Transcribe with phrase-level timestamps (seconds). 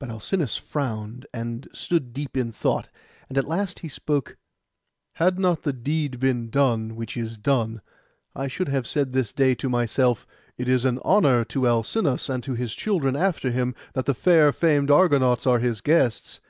[0.00, 2.88] But Alcinous frowned, and stood deep in thought;
[3.28, 4.36] and at last he spoke—
[5.12, 7.80] 'Had not the deed been done which is done,
[8.34, 10.26] I should have said this day to myself,
[10.58, 14.50] "It is an honour to Alcinous, and to his children after him, that the far
[14.50, 16.40] famed Argonauts are his guests."